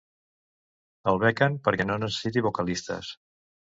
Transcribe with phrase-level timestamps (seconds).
[1.13, 3.17] El bequen perquè no necessiti vocalistes.